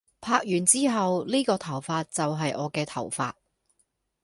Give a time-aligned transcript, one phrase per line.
[0.19, 3.33] 拍完之後，呢個頭髮就係我嘅頭髮